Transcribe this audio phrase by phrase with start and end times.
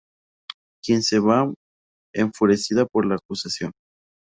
[0.83, 1.53] Vivien se va,
[2.15, 3.71] enfurecida por la acusación.